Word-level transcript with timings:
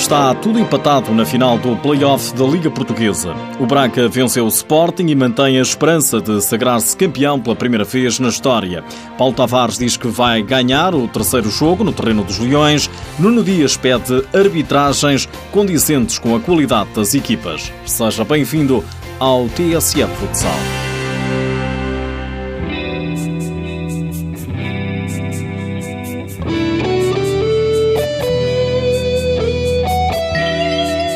Está 0.00 0.34
tudo 0.34 0.58
empatado 0.58 1.12
na 1.12 1.26
final 1.26 1.58
do 1.58 1.76
play-off 1.76 2.34
da 2.34 2.44
Liga 2.46 2.70
Portuguesa. 2.70 3.34
O 3.60 3.66
Braga 3.66 4.08
venceu 4.08 4.46
o 4.46 4.48
Sporting 4.48 5.06
e 5.06 5.14
mantém 5.14 5.58
a 5.58 5.62
esperança 5.62 6.22
de 6.22 6.40
sagrar-se 6.40 6.96
campeão 6.96 7.38
pela 7.38 7.54
primeira 7.54 7.84
vez 7.84 8.18
na 8.18 8.28
história. 8.28 8.82
Paulo 9.18 9.34
Tavares 9.34 9.76
diz 9.76 9.98
que 9.98 10.08
vai 10.08 10.42
ganhar 10.42 10.94
o 10.94 11.06
terceiro 11.06 11.50
jogo 11.50 11.84
no 11.84 11.92
terreno 11.92 12.24
dos 12.24 12.38
Leões. 12.38 12.90
Nuno 13.18 13.44
Dias 13.44 13.76
pede 13.76 14.24
arbitragens 14.34 15.28
condizentes 15.52 16.18
com 16.18 16.34
a 16.34 16.40
qualidade 16.40 16.88
das 16.94 17.14
equipas. 17.14 17.70
Seja 17.84 18.24
bem-vindo 18.24 18.82
ao 19.20 19.48
TSF 19.50 20.10
Futsal. 20.16 20.89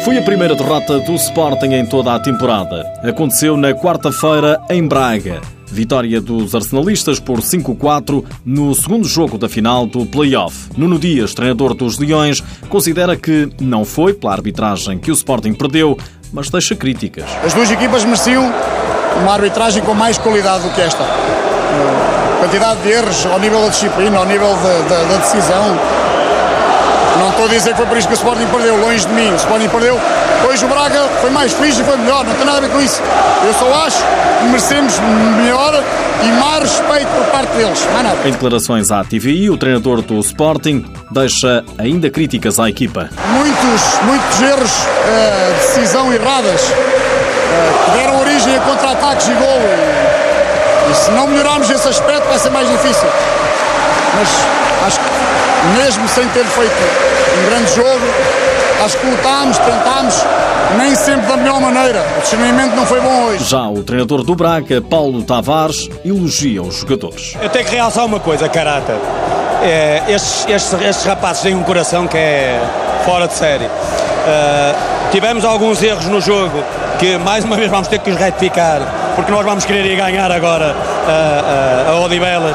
Foi 0.04 0.18
a 0.18 0.22
primeira 0.22 0.54
derrota 0.54 0.98
do 1.00 1.14
Sporting 1.14 1.72
em 1.72 1.86
toda 1.86 2.14
a 2.14 2.20
temporada. 2.20 2.84
Aconteceu 3.02 3.56
na 3.56 3.72
quarta-feira 3.72 4.60
em 4.68 4.86
Braga. 4.86 5.40
Vitória 5.66 6.20
dos 6.20 6.54
arsenalistas 6.54 7.18
por 7.18 7.38
5-4 7.38 8.22
no 8.44 8.74
segundo 8.74 9.08
jogo 9.08 9.38
da 9.38 9.48
final 9.48 9.86
do 9.86 10.04
play-off. 10.04 10.68
Nuno 10.76 10.98
Dias, 10.98 11.32
treinador 11.32 11.72
dos 11.72 11.98
Leões, 11.98 12.42
considera 12.68 13.16
que 13.16 13.48
não 13.58 13.82
foi 13.82 14.12
pela 14.12 14.34
arbitragem 14.34 14.98
que 14.98 15.10
o 15.10 15.14
Sporting 15.14 15.54
perdeu, 15.54 15.96
mas 16.30 16.50
deixa 16.50 16.76
críticas. 16.76 17.24
As 17.42 17.54
duas 17.54 17.70
equipas 17.70 18.04
mereciam 18.04 18.52
uma 19.22 19.32
arbitragem 19.32 19.82
com 19.82 19.94
mais 19.94 20.18
qualidade 20.18 20.64
do 20.64 20.74
que 20.74 20.82
esta. 20.82 21.02
Quantidade 22.40 22.82
de 22.82 22.90
erros 22.90 23.24
ao 23.24 23.40
nível 23.40 23.62
da 23.62 23.68
disciplina, 23.68 24.18
ao 24.18 24.26
nível 24.26 24.54
da 24.86 25.16
decisão, 25.16 25.78
não 27.18 27.30
estou 27.30 27.44
a 27.46 27.48
dizer 27.48 27.70
que 27.70 27.76
foi 27.76 27.86
por 27.86 27.96
isso 27.96 28.08
que 28.08 28.14
o 28.14 28.16
Sporting 28.16 28.46
perdeu, 28.46 28.76
longe 28.80 29.06
de 29.06 29.12
mim. 29.12 29.30
O 29.32 29.36
Sporting 29.36 29.68
perdeu. 29.68 30.00
Hoje 30.48 30.64
o 30.64 30.68
Braga 30.68 31.08
foi 31.20 31.30
mais 31.30 31.52
feliz 31.52 31.78
e 31.78 31.84
foi 31.84 31.96
melhor, 31.96 32.24
não 32.24 32.34
tem 32.34 32.44
nada 32.44 32.58
a 32.58 32.60
ver 32.60 32.70
com 32.70 32.80
isso. 32.80 33.00
Eu 33.44 33.54
só 33.54 33.86
acho 33.86 33.98
que 34.40 34.44
merecemos 34.46 34.98
melhor 35.36 35.82
e 36.22 36.32
mais 36.32 36.60
respeito 36.60 37.06
por 37.06 37.24
parte 37.26 37.56
deles. 37.56 37.86
Mais 37.92 38.04
nada. 38.04 38.28
Em 38.28 38.32
declarações 38.32 38.90
à 38.90 39.04
TVI, 39.04 39.50
o 39.50 39.56
treinador 39.56 40.02
do 40.02 40.18
Sporting 40.20 40.84
deixa 41.10 41.64
ainda 41.78 42.10
críticas 42.10 42.58
à 42.58 42.68
equipa. 42.68 43.08
Muitos, 43.28 44.00
muitos 44.02 44.40
erros 44.42 44.72
uh, 44.72 45.54
decisão 45.60 46.12
erradas 46.12 46.60
uh, 46.62 47.84
que 47.84 47.90
deram 47.98 48.20
origem 48.20 48.56
a 48.56 48.60
contra-ataques 48.60 49.28
e 49.28 49.32
gol. 49.32 49.60
E 50.90 50.94
se 50.94 51.10
não 51.12 51.26
melhorarmos 51.26 51.70
esse 51.70 51.88
aspecto 51.88 52.28
vai 52.28 52.38
ser 52.38 52.50
mais 52.50 52.68
difícil. 52.68 53.08
Mas 54.16 54.28
acho 54.86 55.00
que 55.00 55.14
mesmo 55.76 56.08
sem 56.08 56.28
ter 56.28 56.44
feito 56.44 56.72
um 57.38 57.50
grande 57.50 57.74
jogo, 57.74 58.04
acho 58.84 58.98
que 58.98 59.06
lutámos, 59.06 59.58
tentámos, 59.58 60.14
nem 60.76 60.94
sempre 60.94 61.26
da 61.26 61.36
melhor 61.36 61.60
maneira. 61.60 62.04
O 62.18 62.20
discernimento 62.20 62.74
não 62.74 62.86
foi 62.86 63.00
bom 63.00 63.24
hoje. 63.24 63.44
Já 63.44 63.68
o 63.68 63.82
treinador 63.82 64.22
do 64.22 64.34
Braga, 64.34 64.80
Paulo 64.82 65.22
Tavares, 65.22 65.88
elogia 66.04 66.62
os 66.62 66.76
jogadores. 66.76 67.36
Eu 67.40 67.48
tenho 67.48 67.64
que 67.64 67.74
realçar 67.74 68.04
uma 68.04 68.20
coisa, 68.20 68.48
caráter. 68.48 68.96
É, 69.62 70.02
estes, 70.08 70.46
estes, 70.48 70.80
estes, 70.82 71.06
rapazes 71.06 71.42
têm 71.42 71.54
um 71.54 71.62
coração 71.62 72.06
que 72.06 72.18
é 72.18 72.60
fora 73.04 73.26
de 73.26 73.34
série. 73.34 73.64
Uh, 73.64 75.10
tivemos 75.10 75.44
alguns 75.44 75.82
erros 75.82 76.06
no 76.06 76.20
jogo 76.20 76.62
que 76.98 77.16
mais 77.18 77.44
uma 77.44 77.56
vez 77.56 77.70
vamos 77.70 77.88
ter 77.88 77.98
que 77.98 78.10
os 78.10 78.16
retificar, 78.16 78.80
porque 79.14 79.30
nós 79.30 79.44
vamos 79.44 79.64
querer 79.64 79.84
ir 79.86 79.96
ganhar 79.96 80.30
agora 80.30 80.74
uh, 80.74 81.90
uh, 81.90 81.96
a 81.96 82.04
Odivelas. 82.04 82.54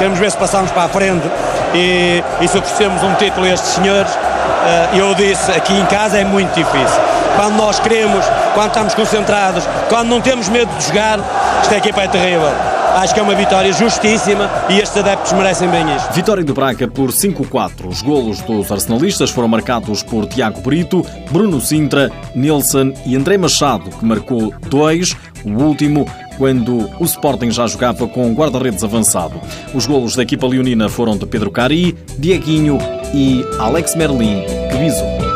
Queremos 0.00 0.18
ver 0.18 0.30
se 0.30 0.38
passamos 0.38 0.70
para 0.70 0.84
a 0.84 0.88
frente 0.88 1.28
e, 1.74 2.24
e 2.40 2.48
se 2.48 2.56
oferecemos 2.56 3.02
um 3.02 3.12
título 3.16 3.44
a 3.44 3.50
estes 3.50 3.72
senhores, 3.72 4.10
uh, 4.10 4.96
eu 4.96 5.14
disse, 5.14 5.52
aqui 5.52 5.74
em 5.74 5.84
casa 5.84 6.16
é 6.16 6.24
muito 6.24 6.54
difícil. 6.54 7.02
Quando 7.36 7.56
nós 7.56 7.78
queremos, 7.78 8.24
quando 8.54 8.68
estamos 8.68 8.94
concentrados, 8.94 9.62
quando 9.90 10.08
não 10.08 10.22
temos 10.22 10.48
medo 10.48 10.74
de 10.78 10.86
jogar, 10.86 11.20
esta 11.60 11.76
equipa 11.76 12.00
é 12.00 12.08
terrível. 12.08 12.50
Acho 12.94 13.12
que 13.12 13.20
é 13.20 13.22
uma 13.22 13.34
vitória 13.34 13.70
justíssima 13.74 14.50
e 14.70 14.80
estes 14.80 14.96
adeptos 14.96 15.34
merecem 15.34 15.68
bem 15.68 15.84
isto. 15.94 16.10
Vitória 16.14 16.42
do 16.42 16.54
Braga 16.54 16.88
por 16.88 17.10
5-4. 17.10 17.86
Os 17.86 18.00
golos 18.00 18.40
dos 18.40 18.72
arsenalistas 18.72 19.28
foram 19.30 19.48
marcados 19.48 20.02
por 20.02 20.24
Tiago 20.24 20.62
Brito, 20.62 21.04
Bruno 21.30 21.60
Sintra, 21.60 22.10
Nilson 22.34 22.94
e 23.04 23.14
André 23.14 23.36
Machado, 23.36 23.90
que 23.90 24.04
marcou 24.04 24.54
dois. 24.66 25.14
O 25.44 25.62
último 25.62 26.06
quando 26.40 26.90
o 26.98 27.04
Sporting 27.04 27.50
já 27.50 27.66
jogava 27.66 28.08
com 28.08 28.32
guarda-redes 28.32 28.82
avançado. 28.82 29.38
Os 29.74 29.84
golos 29.84 30.16
da 30.16 30.22
equipa 30.22 30.46
leonina 30.46 30.88
foram 30.88 31.14
de 31.14 31.26
Pedro 31.26 31.50
Cari, 31.50 31.94
Dieguinho 32.18 32.78
e 33.12 33.44
Alex 33.58 33.94
Merlin, 33.94 34.40
que 34.70 34.78
visou. 34.78 35.29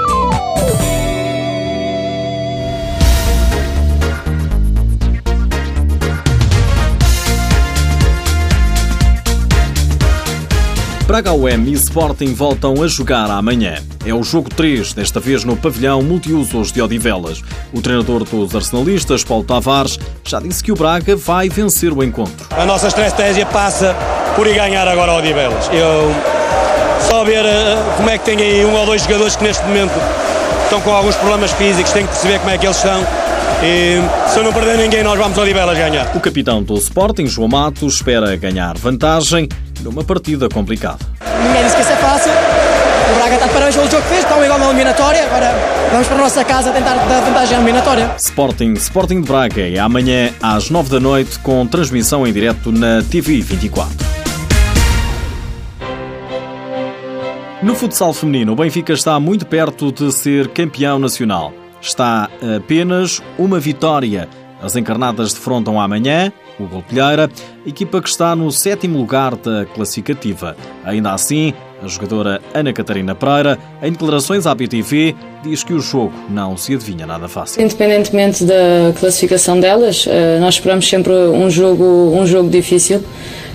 Braga 11.15 11.33
UEM 11.33 11.69
e 11.69 11.75
Sporting 11.75 12.35
voltam 12.35 12.83
a 12.83 12.89
jogar 12.89 13.31
amanhã. 13.31 13.77
É 14.05 14.13
o 14.13 14.25
jogo 14.25 14.51
3, 14.51 14.95
desta 14.95 15.21
vez 15.21 15.45
no 15.45 15.57
pavilhão 15.57 16.03
multiusos 16.03 16.73
de 16.73 16.83
Odivelas. 16.83 17.41
O 17.73 17.81
treinador 17.81 18.25
dos 18.25 18.53
arsenalistas, 18.53 19.23
Paulo 19.23 19.45
Tavares, 19.45 19.97
já 20.25 20.41
disse 20.41 20.65
que 20.65 20.73
o 20.73 20.75
Braga 20.75 21.15
vai 21.15 21.49
vencer 21.49 21.93
o 21.93 22.03
encontro. 22.03 22.49
A 22.51 22.67
nossa 22.67 22.89
estratégia 22.89 23.47
passa 23.47 23.95
por 24.35 24.49
ir 24.49 24.57
ganhar 24.57 24.89
agora 24.89 25.13
o 25.13 25.19
Odivelas. 25.19 25.71
Eu 25.73 26.13
só 27.09 27.23
ver 27.25 27.45
eh, 27.45 27.95
como 27.97 28.11
é 28.11 28.19
que 28.19 28.25
tem 28.25 28.37
aí 28.37 28.65
um 28.65 28.75
ou 28.75 28.85
dois 28.85 29.03
jogadores 29.03 29.37
que 29.37 29.45
neste 29.45 29.65
momento 29.67 29.95
estão 30.65 30.81
com 30.81 30.91
alguns 30.91 31.15
problemas 31.15 31.53
físicos, 31.53 31.93
tenho 31.93 32.09
que 32.09 32.13
perceber 32.13 32.41
como 32.41 32.51
é 32.51 32.59
que 32.59 32.67
eles 32.67 32.77
estão. 32.77 33.01
E 33.63 34.01
se 34.33 34.37
eu 34.37 34.43
não 34.43 34.53
perder 34.53 34.79
ninguém, 34.79 35.05
nós 35.05 35.17
vamos 35.17 35.39
ao 35.39 35.45
Odivelas 35.45 35.79
ganhar. 35.79 36.11
O 36.17 36.19
capitão 36.19 36.61
do 36.61 36.75
Sporting, 36.75 37.29
João 37.29 37.47
Matos, 37.47 37.95
espera 37.95 38.35
ganhar 38.35 38.77
vantagem 38.77 39.49
numa 39.85 40.03
partida 40.03 40.49
complicada. 40.49 40.99
Ninguém 41.47 41.63
disse 41.63 41.77
que 41.77 41.83
isso 41.83 41.93
é 41.93 41.97
fácil. 41.97 42.33
O 42.33 43.15
Braga 43.17 43.35
está 43.35 43.49
parabéns 43.49 43.77
pelo 43.77 43.91
jogo 43.91 44.03
que 44.03 44.09
fez, 44.09 44.25
está 44.25 44.43
igual 44.43 44.59
na 44.59 44.67
eliminatória. 44.67 45.25
Agora 45.27 45.55
vamos 45.93 46.07
para 46.09 46.17
a 46.17 46.21
nossa 46.21 46.45
casa 46.45 46.73
tentar 46.73 46.95
dar 46.95 47.21
vantagem 47.21 47.57
à 47.57 47.61
eliminatória. 47.61 48.15
Sporting, 48.17 48.73
Sporting 48.73 49.21
de 49.21 49.29
Braga 49.29 49.61
é 49.61 49.79
amanhã 49.79 50.33
às 50.43 50.71
9 50.71 50.89
da 50.91 50.99
noite 50.99 51.39
com 51.41 51.67
transmissão 51.67 52.27
em 52.27 52.33
direto 52.33 52.73
na 52.73 53.03
TV 53.03 53.43
24. 53.43 53.95
No 57.63 57.75
futsal 57.75 58.13
feminino, 58.13 58.53
o 58.53 58.57
Benfica 58.57 58.93
está 58.93 59.19
muito 59.21 59.47
perto 59.47 59.93
de 59.93 60.13
ser 60.13 60.49
campeão 60.49 60.99
nacional. 60.99 61.53
Está 61.81 62.29
apenas 62.57 63.23
uma 63.39 63.61
vitória. 63.61 64.29
As 64.63 64.77
encarnadas 64.77 65.35
defrontam 65.35 65.79
amanhã 65.79 66.33
o 66.59 66.67
Golpilheira, 66.67 67.31
equipa 67.67 68.01
que 68.01 68.09
está 68.09 68.35
no 68.37 68.51
sétimo 68.51 68.99
lugar 68.99 69.35
da 69.37 69.65
classificativa. 69.67 70.57
Ainda 70.85 71.13
assim, 71.13 71.53
a 71.83 71.87
jogadora 71.87 72.41
Ana 72.55 72.73
Catarina 72.73 73.15
Pereira, 73.15 73.59
em 73.83 73.93
declarações 73.93 74.47
à 74.47 74.55
BTV, 74.55 75.15
diz 75.43 75.63
que 75.63 75.73
o 75.73 75.81
jogo 75.81 76.13
não 76.31 76.57
se 76.57 76.75
adivinha 76.75 77.07
nada 77.07 77.29
fácil. 77.29 77.63
Independentemente 77.63 78.45
da 78.45 78.93
classificação 78.99 79.61
delas, 79.61 80.07
eh, 80.09 80.39
nós 80.41 80.55
esperamos 80.55 80.89
sempre 80.89 81.13
um 81.13 81.51
jogo, 81.51 81.85
um 81.85 82.27
jogo 82.27 82.49
difícil. 82.49 83.03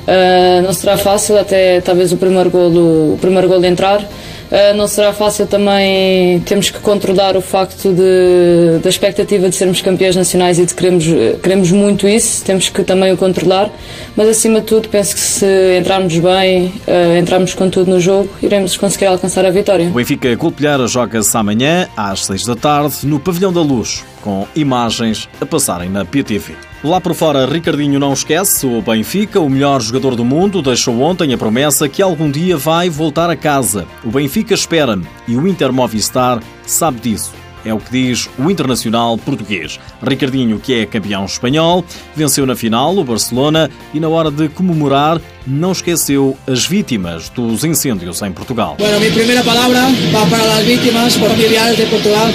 Eh, 0.09 0.61
não 0.61 0.73
será 0.73 0.97
fácil, 0.97 1.37
até 1.37 1.81
talvez 1.81 2.11
o 2.11 2.17
primeiro 2.17 2.49
gol, 2.49 3.13
o 3.13 3.17
primeiro 3.21 3.47
gol 3.47 3.59
de 3.59 3.67
entrar. 3.67 4.01
Uh, 4.01 4.75
não 4.75 4.87
será 4.87 5.13
fácil 5.13 5.45
também, 5.45 6.39
temos 6.39 6.71
que 6.71 6.79
controlar 6.79 7.37
o 7.37 7.41
facto 7.41 7.93
de, 7.93 8.79
da 8.81 8.89
expectativa 8.89 9.47
de 9.47 9.55
sermos 9.55 9.79
campeões 9.79 10.15
nacionais 10.15 10.57
e 10.57 10.65
de 10.65 10.73
queremos, 10.73 11.05
queremos 11.43 11.71
muito 11.71 12.07
isso, 12.07 12.43
temos 12.43 12.67
que 12.67 12.83
também 12.83 13.13
o 13.13 13.17
controlar, 13.17 13.69
mas 14.15 14.27
acima 14.27 14.59
de 14.59 14.65
tudo 14.65 14.89
penso 14.89 15.13
que 15.13 15.21
se 15.21 15.45
entrarmos 15.77 16.17
bem, 16.17 16.73
uh, 16.87 17.15
entrarmos 17.19 17.53
com 17.53 17.69
tudo 17.69 17.91
no 17.91 17.99
jogo, 17.99 18.27
iremos 18.41 18.75
conseguir 18.75 19.05
alcançar 19.05 19.45
a 19.45 19.51
vitória. 19.51 19.87
O 19.87 19.93
Benfica 19.93 20.35
Colpilhar 20.35 20.79
joga-se 20.87 21.37
amanhã 21.37 21.87
às 21.95 22.25
6 22.25 22.47
da 22.47 22.55
tarde 22.55 22.95
no 23.03 23.19
Pavilhão 23.19 23.53
da 23.53 23.61
Luz, 23.61 24.03
com 24.23 24.47
imagens 24.55 25.29
a 25.39 25.45
passarem 25.45 25.91
na 25.91 26.03
PTV. 26.03 26.68
Lá 26.81 27.01
por 27.01 27.13
fora, 27.13 27.45
Ricardinho 27.45 27.99
não 27.99 28.13
esquece 28.13 28.65
o 28.65 28.81
Benfica, 28.81 29.37
o 29.41 29.49
melhor 29.49 29.81
jogador 29.81 30.15
do 30.15 30.23
mundo, 30.23 30.61
deixou 30.61 31.01
ontem 31.01 31.33
a 31.33 31.37
promessa 31.37 31.89
que 31.89 32.01
algum 32.01 32.31
dia 32.31 32.55
vai 32.55 32.89
voltar 32.89 33.29
a 33.29 33.35
casa. 33.35 33.85
O 34.01 34.09
Benfica 34.09 34.53
espera 34.53 34.97
e 35.27 35.35
o 35.35 35.45
Inter 35.45 35.73
Movistar 35.73 36.41
sabe 36.65 37.01
disso. 37.01 37.33
É 37.65 37.73
o 37.73 37.79
que 37.79 37.91
diz 37.91 38.29
o 38.39 38.49
internacional 38.49 39.17
português. 39.17 39.77
Ricardinho, 40.01 40.57
que 40.57 40.73
é 40.73 40.85
campeão 40.85 41.25
espanhol, 41.25 41.83
venceu 42.15 42.45
na 42.45 42.55
final 42.55 42.97
o 42.97 43.03
Barcelona 43.03 43.69
e, 43.93 43.99
na 43.99 44.07
hora 44.07 44.31
de 44.31 44.47
comemorar, 44.47 45.19
não 45.45 45.73
esqueceu 45.73 46.37
as 46.47 46.65
vítimas 46.65 47.27
dos 47.27 47.65
incêndios 47.65 48.21
em 48.21 48.31
Portugal. 48.31 48.75
Bueno, 48.79 48.99
minha 49.01 49.11
primeira 49.11 49.43
palavra 49.43 49.81
vai 50.11 50.29
para 50.29 50.53
as 50.59 50.65
vítimas 50.65 51.15
familiares 51.15 51.75
de 51.75 51.85
Portugal 51.87 52.27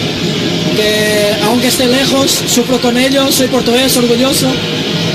que 0.75 1.45
aunque 1.45 1.69
esté 1.69 1.87
lejos, 1.87 2.31
sufro 2.31 2.79
con 2.79 2.97
ellos, 2.97 3.35
soy 3.35 3.49
portugués, 3.49 3.97
orgulloso 3.97 4.49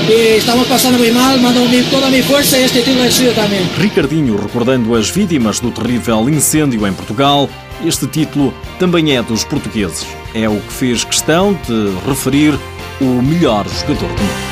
e 0.08 0.38
estamos 0.38 0.66
passando 0.66 0.98
muito 0.98 1.14
mal, 1.14 1.38
mando 1.38 1.60
toda 1.90 2.06
a 2.06 2.10
minha 2.10 2.24
força 2.24 2.58
e 2.58 2.64
este 2.64 2.82
título 2.82 3.04
é 3.04 3.10
suyo 3.10 3.32
também. 3.34 3.60
Ricardinho 3.78 4.36
recordando 4.36 4.94
as 4.96 5.10
vítimas 5.10 5.60
do 5.60 5.70
terrível 5.70 6.28
incêndio 6.28 6.86
em 6.86 6.92
Portugal 6.92 7.48
este 7.84 8.06
título 8.06 8.52
também 8.78 9.16
é 9.16 9.22
dos 9.22 9.44
portugueses. 9.44 10.06
É 10.34 10.48
o 10.48 10.60
que 10.60 10.72
fez 10.72 11.02
questão 11.02 11.54
de 11.66 11.94
referir 12.06 12.54
o 13.00 13.22
melhor 13.22 13.66
jogador 13.68 14.08
do 14.08 14.22
mundo. 14.22 14.49